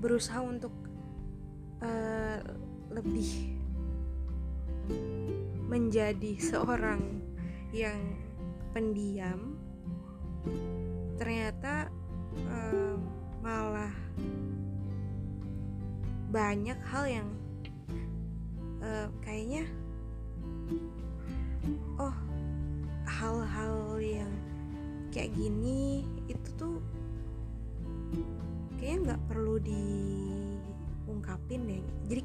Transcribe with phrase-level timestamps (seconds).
[0.00, 0.72] berusaha untuk
[1.84, 2.40] uh,
[2.88, 3.60] lebih
[5.70, 7.22] menjadi seorang
[7.70, 8.18] yang
[8.74, 9.54] pendiam
[11.20, 11.92] ternyata
[12.48, 12.96] uh,
[13.44, 13.94] malah
[16.32, 17.28] banyak hal yang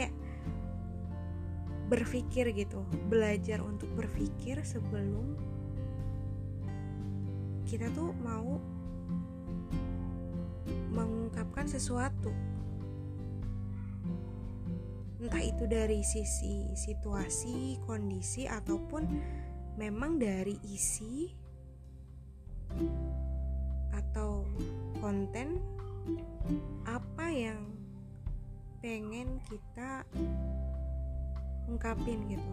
[0.00, 0.16] kayak
[1.92, 2.80] berpikir gitu
[3.12, 5.36] belajar untuk berpikir sebelum
[7.68, 8.56] kita tuh mau
[10.90, 12.32] mengungkapkan sesuatu.
[15.20, 19.04] Entah itu dari sisi situasi, kondisi ataupun
[19.76, 21.28] memang dari isi
[23.92, 24.48] atau
[24.98, 25.60] konten
[26.88, 27.69] apa yang
[28.80, 30.04] pengen kita
[31.68, 32.52] ungkapin gitu.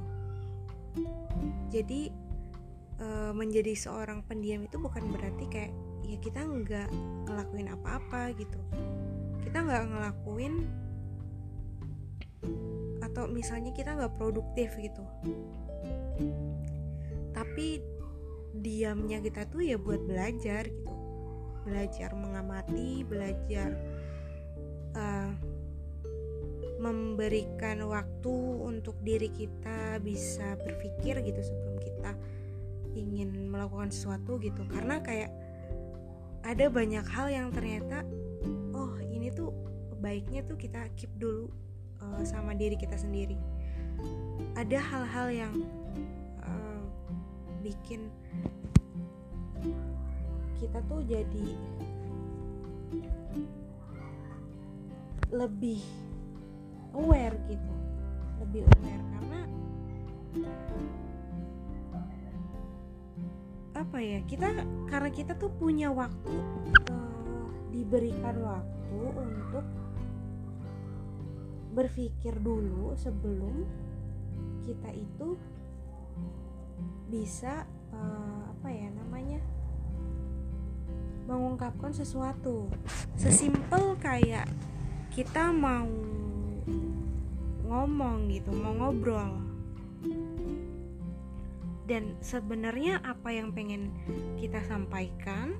[1.71, 2.11] Jadi
[2.99, 5.73] e, menjadi seorang pendiam itu bukan berarti kayak
[6.07, 6.89] ya kita nggak
[7.27, 8.59] ngelakuin apa-apa gitu.
[9.41, 10.53] Kita nggak ngelakuin
[13.17, 15.01] atau misalnya kita nggak produktif gitu
[17.33, 17.81] tapi
[18.53, 20.93] diamnya kita tuh ya buat belajar gitu
[21.65, 23.73] belajar mengamati belajar
[24.93, 25.33] uh,
[26.87, 32.11] memberikan waktu untuk diri kita bisa berpikir gitu sebelum kita
[32.95, 34.63] ingin melakukan sesuatu gitu.
[34.71, 35.31] Karena kayak
[36.47, 38.07] ada banyak hal yang ternyata
[38.71, 39.51] oh ini tuh
[39.99, 41.51] baiknya tuh kita keep dulu
[41.99, 43.35] uh, sama diri kita sendiri.
[44.55, 45.53] Ada hal-hal yang
[46.41, 46.81] uh,
[47.61, 48.07] bikin
[50.57, 51.47] kita tuh jadi
[55.27, 55.83] lebih
[56.97, 57.73] aware gitu.
[58.41, 59.41] Lebih aware karena
[63.77, 64.47] apa ya kita
[64.89, 66.33] karena kita tuh punya waktu
[66.89, 69.65] uh, diberikan waktu untuk
[71.77, 73.69] berpikir dulu sebelum
[74.65, 75.37] kita itu
[77.07, 79.39] bisa uh, apa ya namanya
[81.29, 82.71] mengungkapkan sesuatu.
[83.13, 84.49] Sesimpel kayak
[85.13, 85.85] kita mau
[87.67, 89.43] ngomong gitu mau ngobrol.
[91.87, 93.91] Dan sebenarnya apa yang pengen
[94.35, 95.55] kita sampaikan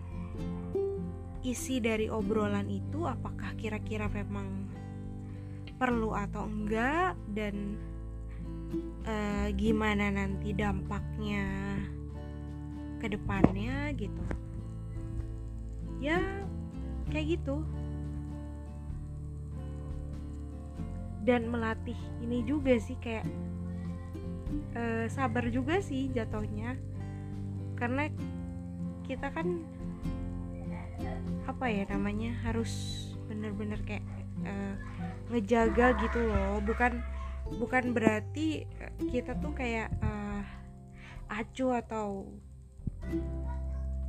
[1.44, 4.68] isi dari obrolan itu apakah kira-kira memang
[5.80, 7.80] perlu atau enggak dan
[9.08, 11.48] uh, gimana nanti dampaknya
[13.00, 14.24] ke depannya gitu.
[16.04, 16.20] Ya
[17.08, 17.64] kayak gitu
[21.28, 23.28] dan melatih ini juga sih kayak
[24.80, 26.80] uh, sabar juga sih jatuhnya.
[27.76, 28.08] Karena
[29.04, 29.68] kita kan
[31.44, 32.72] apa ya namanya harus
[33.28, 34.08] bener-bener kayak
[34.48, 34.80] uh,
[35.36, 36.64] ngejaga gitu loh.
[36.64, 37.04] Bukan
[37.60, 38.64] bukan berarti
[39.12, 40.48] kita tuh kayak uh,
[41.28, 42.24] acuh atau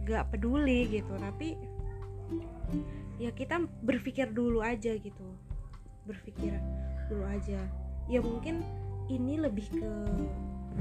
[0.07, 1.19] gak peduli gitu.
[1.19, 1.59] Tapi
[3.19, 5.27] ya kita berpikir dulu aja gitu
[6.09, 6.57] berpikir
[7.13, 7.61] dulu aja.
[8.09, 8.65] Ya mungkin
[9.13, 9.93] ini lebih ke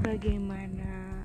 [0.00, 1.24] bagaimana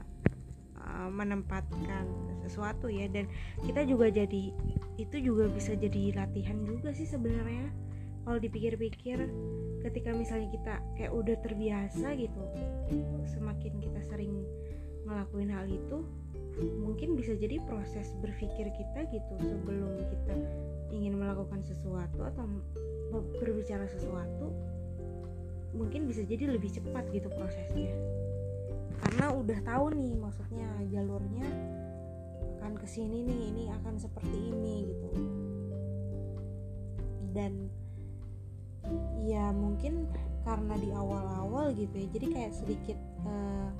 [0.75, 2.05] uh, menempatkan
[2.43, 3.07] sesuatu ya.
[3.07, 3.31] Dan
[3.63, 4.51] kita juga jadi
[4.99, 7.71] itu juga bisa jadi latihan juga sih sebenarnya.
[8.23, 9.19] Kalau dipikir-pikir
[9.83, 12.39] ketika misalnya kita kayak udah terbiasa gitu
[13.27, 14.47] semakin kita sering
[15.03, 16.03] ngelakuin hal itu
[16.79, 20.35] mungkin bisa jadi proses berpikir kita gitu sebelum kita
[20.93, 22.45] ingin melakukan sesuatu atau
[23.41, 24.53] berbicara sesuatu
[25.73, 27.89] mungkin bisa jadi lebih cepat gitu prosesnya.
[29.01, 31.49] Karena udah tahu nih maksudnya jalurnya
[32.61, 35.09] akan ke sini nih ini akan seperti ini gitu.
[37.33, 37.67] Dan
[39.25, 40.07] ya mungkin
[40.45, 43.71] karena di awal-awal gitu ya jadi kayak sedikit uh,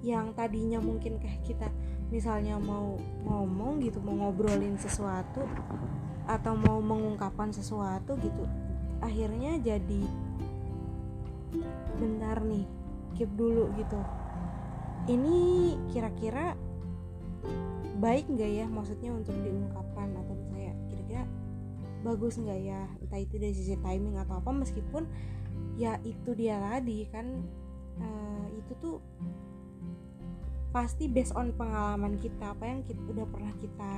[0.00, 1.68] yang tadinya mungkin kayak kita
[2.08, 2.96] misalnya mau
[3.28, 5.44] ngomong gitu mau ngobrolin sesuatu
[6.24, 8.44] atau mau mengungkapkan sesuatu gitu
[9.00, 10.02] akhirnya jadi
[12.00, 12.64] bentar nih
[13.16, 14.00] keep dulu gitu.
[15.10, 15.38] Ini
[15.90, 16.54] kira-kira
[18.00, 21.24] baik nggak ya maksudnya untuk diungkapkan atau misalnya kira-kira
[22.00, 25.04] bagus nggak ya entah itu dari sisi timing atau apa meskipun
[25.76, 27.44] ya itu dia tadi kan
[28.00, 28.96] uh, itu tuh
[30.70, 33.92] pasti based on pengalaman kita apa yang kita udah pernah kita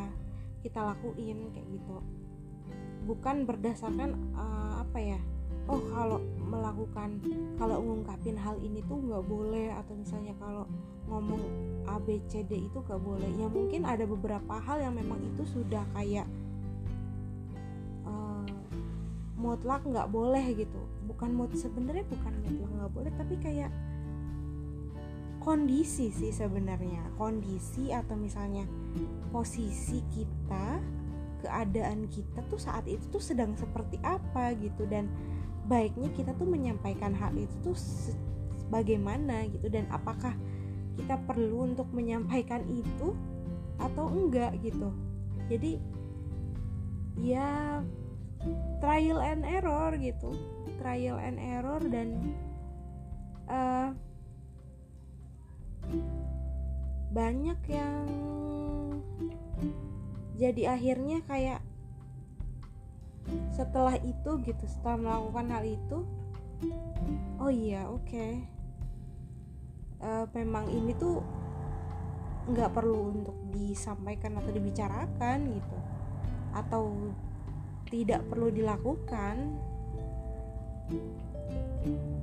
[0.65, 1.97] kita lakuin kayak gitu.
[3.05, 5.21] Bukan berdasarkan uh, apa ya
[5.71, 7.23] oh kalau melakukan
[7.55, 10.67] kalau mengungkapin hal ini tuh nggak boleh atau misalnya kalau
[11.07, 11.39] ngomong
[11.87, 13.31] A B C D itu nggak boleh.
[13.37, 16.27] Ya mungkin ada beberapa hal yang memang itu sudah kayak
[18.09, 18.49] uh,
[19.37, 20.81] mutlak nggak boleh gitu.
[21.05, 23.71] Bukan mut sebenarnya bukan mutlak nggak boleh tapi kayak
[25.43, 27.11] kondisi sih sebenarnya.
[27.19, 28.63] Kondisi atau misalnya
[29.35, 30.79] posisi kita
[31.43, 34.87] keadaan kita tuh saat itu tuh sedang seperti apa gitu.
[34.87, 35.11] Dan
[35.67, 37.77] baiknya kita tuh menyampaikan hal itu tuh
[38.71, 39.67] bagaimana gitu.
[39.67, 40.33] Dan apakah
[40.95, 43.13] kita perlu untuk menyampaikan itu
[43.83, 44.95] atau enggak gitu.
[45.51, 45.83] Jadi
[47.19, 47.83] ya
[48.79, 50.31] trial and error gitu.
[50.79, 52.35] Trial and error dan
[53.51, 53.91] uh,
[57.13, 58.05] banyak yang
[60.41, 61.61] jadi akhirnya kayak
[63.55, 65.99] setelah itu gitu setelah melakukan hal itu
[67.39, 68.43] oh iya oke okay.
[70.03, 71.23] uh, memang ini tuh
[72.51, 75.79] nggak perlu untuk disampaikan atau dibicarakan gitu
[76.53, 76.83] atau
[77.87, 79.63] tidak perlu dilakukan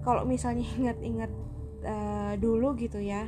[0.04, 1.32] kalau misalnya ingat-ingat
[1.88, 3.24] uh, dulu gitu ya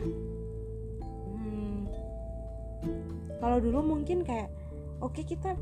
[3.42, 4.54] kalau dulu mungkin kayak
[5.02, 5.58] oke okay, kita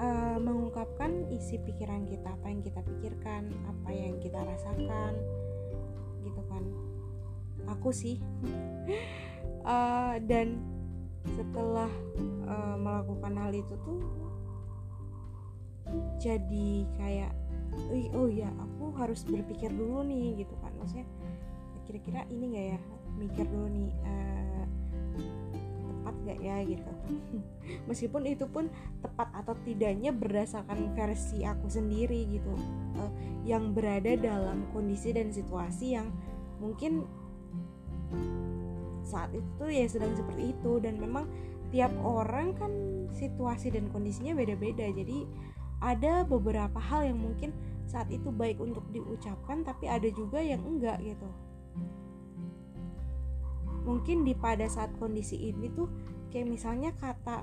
[0.00, 5.12] uh, mengungkapkan isi pikiran kita apa yang kita pikirkan apa yang kita rasakan
[6.24, 6.64] gitu kan.
[7.76, 8.20] Aku sih.
[9.64, 10.60] Uh, dan
[11.36, 11.90] setelah
[12.48, 14.00] uh, melakukan hal itu tuh
[16.16, 17.32] jadi kayak
[18.14, 20.72] oh ya aku harus berpikir dulu nih gitu kan.
[20.80, 21.08] Maksudnya
[21.88, 22.80] kira-kira ini nggak ya?
[23.18, 24.64] Mikir dulu nih uh,
[26.10, 26.90] tepat gak ya gitu.
[27.88, 28.66] Meskipun itu pun
[28.98, 32.50] tepat atau tidaknya berdasarkan versi aku sendiri gitu.
[32.98, 33.10] Uh,
[33.46, 36.10] yang berada dalam kondisi dan situasi yang
[36.58, 37.06] mungkin
[39.06, 40.82] saat itu ya sedang seperti itu.
[40.82, 41.30] Dan memang
[41.70, 42.72] tiap orang kan
[43.14, 44.90] situasi dan kondisinya beda-beda.
[44.90, 45.30] Jadi
[45.78, 47.54] ada beberapa hal yang mungkin
[47.86, 51.26] saat itu baik untuk diucapkan tapi ada juga yang enggak gitu
[53.84, 55.88] mungkin di pada saat kondisi ini tuh
[56.30, 57.42] kayak misalnya kata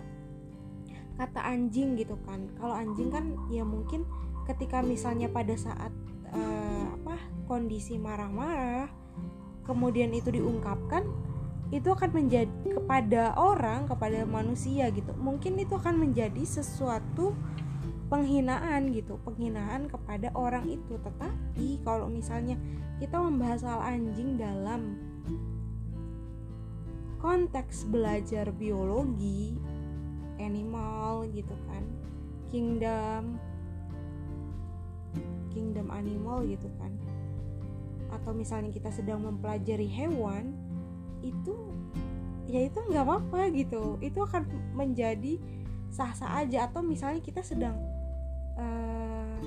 [1.17, 2.47] kata anjing gitu kan.
[2.61, 4.05] Kalau anjing kan ya mungkin
[4.45, 5.91] ketika misalnya pada saat
[6.31, 7.17] uh, apa
[7.49, 8.87] kondisi marah-marah
[9.67, 11.03] kemudian itu diungkapkan
[11.67, 15.11] itu akan menjadi kepada orang kepada manusia gitu.
[15.19, 17.35] Mungkin itu akan menjadi sesuatu
[18.07, 20.95] penghinaan gitu penghinaan kepada orang itu.
[20.95, 22.55] Tetapi kalau misalnya
[23.03, 24.95] kita membahas soal anjing dalam
[27.17, 29.57] konteks belajar biologi
[30.37, 31.83] animal gitu kan
[32.53, 33.41] kingdom
[35.51, 36.93] kingdom animal gitu kan
[38.13, 40.55] atau misalnya kita sedang mempelajari hewan
[41.25, 41.55] itu
[42.47, 43.99] ya itu nggak apa-apa gitu.
[43.99, 45.37] Itu akan menjadi
[45.91, 46.71] sah-sah aja.
[46.71, 47.75] Atau misalnya kita sedang
[48.55, 49.39] uh,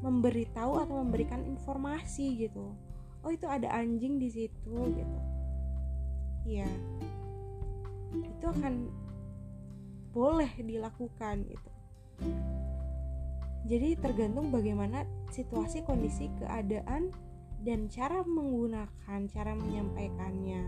[0.00, 2.72] memberitahu atau memberikan informasi gitu.
[3.20, 5.18] Oh itu ada anjing di situ gitu
[6.48, 6.68] ya
[8.40, 8.88] itu akan
[10.10, 11.70] boleh dilakukan gitu.
[13.70, 17.14] Jadi tergantung bagaimana situasi kondisi keadaan
[17.62, 20.62] dan cara menggunakan cara menyampaikannya.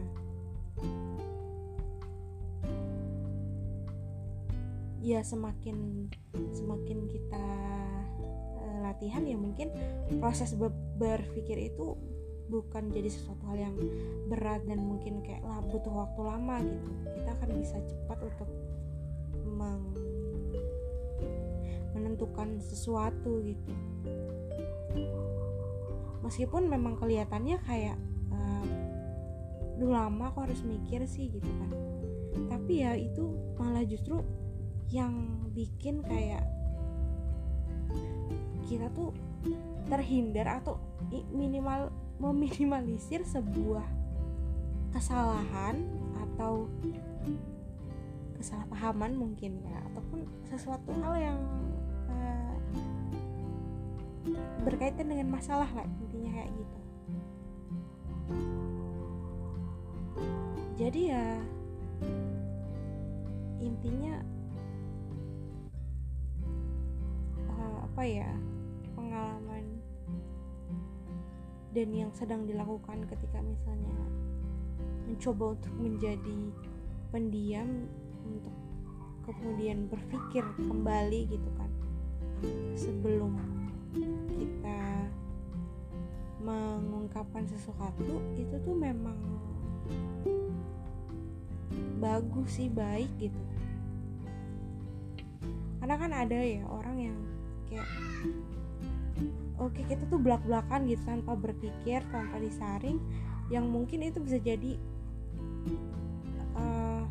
[5.02, 6.06] Ya semakin
[6.54, 7.46] semakin kita
[8.62, 9.74] uh, latihan ya mungkin
[10.22, 10.54] proses
[11.00, 11.98] berpikir itu
[12.52, 13.76] bukan jadi sesuatu hal yang
[14.28, 16.90] berat dan mungkin kayak lah butuh waktu lama gitu.
[17.16, 18.48] Kita akan bisa cepat untuk
[19.48, 19.82] meng
[21.96, 23.72] menentukan sesuatu gitu.
[26.20, 27.96] Meskipun memang kelihatannya kayak
[28.32, 28.64] uh,
[29.80, 31.70] lama kok harus mikir sih gitu kan.
[32.52, 34.20] Tapi ya itu malah justru
[34.92, 36.44] yang bikin kayak
[38.68, 39.12] kita tuh
[39.88, 40.80] terhindar atau
[41.34, 43.82] minimal meminimalisir sebuah
[44.94, 45.82] kesalahan
[46.14, 46.70] atau
[48.38, 51.38] kesalahpahaman mungkin ya ataupun sesuatu hal yang
[52.06, 52.54] uh,
[54.62, 56.78] berkaitan dengan masalah lah intinya kayak gitu.
[60.78, 61.26] Jadi ya
[63.62, 64.14] intinya
[67.50, 68.30] uh, apa ya
[71.72, 73.96] dan yang sedang dilakukan ketika misalnya
[75.08, 76.40] mencoba untuk menjadi
[77.08, 77.88] pendiam
[78.28, 78.56] untuk
[79.24, 81.70] kemudian berpikir kembali gitu kan.
[82.76, 83.38] Sebelum
[84.36, 85.08] kita
[86.42, 89.16] mengungkapkan sesuatu itu tuh memang
[92.02, 93.40] bagus sih baik gitu.
[95.78, 97.18] Karena kan ada ya orang yang
[97.70, 97.86] kayak
[99.60, 103.02] oke kita tuh belak belakan gitu tanpa berpikir tanpa disaring
[103.52, 104.80] yang mungkin itu bisa jadi
[106.56, 107.04] uh,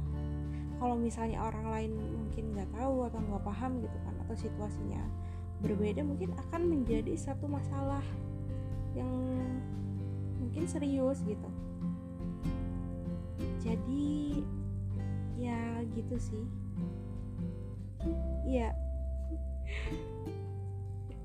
[0.81, 5.03] kalau misalnya orang lain mungkin nggak tahu atau nggak paham gitu kan atau situasinya
[5.61, 8.01] berbeda mungkin akan menjadi satu masalah
[8.97, 9.13] yang
[10.41, 11.49] mungkin serius gitu.
[13.61, 14.41] Jadi
[15.37, 16.45] ya gitu sih.
[18.49, 18.73] Iya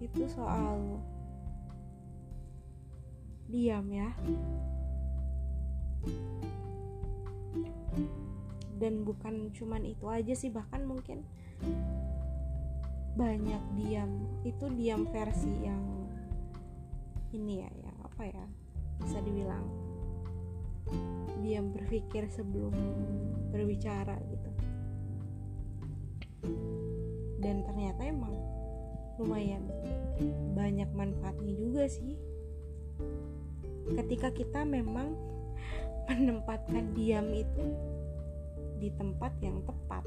[0.07, 1.03] itu soal
[3.51, 4.11] diam ya.
[8.77, 11.27] Dan bukan cuman itu aja sih bahkan mungkin
[13.19, 14.23] banyak diam.
[14.47, 15.83] Itu diam versi yang
[17.35, 18.45] ini ya yang apa ya
[19.03, 19.67] bisa dibilang
[21.43, 22.73] diam berpikir sebelum
[23.51, 24.51] berbicara gitu.
[27.43, 28.35] Dan ternyata emang
[29.19, 29.65] lumayan.
[30.57, 32.17] Banyak manfaatnya juga sih.
[33.93, 35.17] Ketika kita memang
[36.11, 37.67] menempatkan diam itu
[38.77, 40.05] di tempat yang tepat.